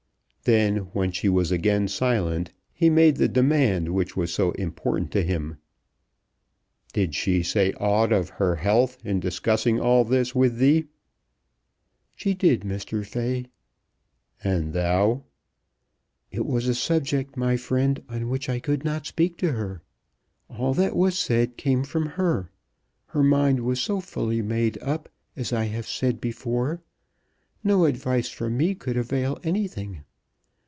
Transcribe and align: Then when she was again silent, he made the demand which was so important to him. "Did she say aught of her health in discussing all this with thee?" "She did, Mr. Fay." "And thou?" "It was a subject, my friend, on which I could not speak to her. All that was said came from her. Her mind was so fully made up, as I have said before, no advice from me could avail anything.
Then 0.43 0.77
when 0.95 1.11
she 1.11 1.29
was 1.29 1.51
again 1.51 1.87
silent, 1.87 2.51
he 2.73 2.89
made 2.89 3.17
the 3.17 3.27
demand 3.27 3.93
which 3.93 4.17
was 4.17 4.33
so 4.33 4.51
important 4.53 5.11
to 5.11 5.21
him. 5.23 5.59
"Did 6.93 7.13
she 7.13 7.43
say 7.43 7.73
aught 7.73 8.11
of 8.11 8.29
her 8.29 8.55
health 8.55 8.97
in 9.05 9.19
discussing 9.19 9.79
all 9.79 10.03
this 10.03 10.33
with 10.33 10.57
thee?" 10.57 10.85
"She 12.15 12.33
did, 12.33 12.61
Mr. 12.61 13.05
Fay." 13.05 13.45
"And 14.43 14.73
thou?" 14.73 15.25
"It 16.31 16.47
was 16.47 16.67
a 16.67 16.73
subject, 16.73 17.37
my 17.37 17.55
friend, 17.55 18.01
on 18.09 18.27
which 18.27 18.49
I 18.49 18.59
could 18.59 18.83
not 18.83 19.05
speak 19.05 19.37
to 19.37 19.51
her. 19.51 19.83
All 20.49 20.73
that 20.73 20.95
was 20.95 21.19
said 21.19 21.55
came 21.55 21.83
from 21.83 22.07
her. 22.07 22.49
Her 23.05 23.21
mind 23.23 23.59
was 23.59 23.79
so 23.79 23.99
fully 24.01 24.41
made 24.41 24.79
up, 24.81 25.07
as 25.35 25.53
I 25.53 25.65
have 25.65 25.87
said 25.87 26.19
before, 26.19 26.81
no 27.63 27.85
advice 27.85 28.29
from 28.29 28.57
me 28.57 28.73
could 28.73 28.97
avail 28.97 29.37
anything. 29.43 30.01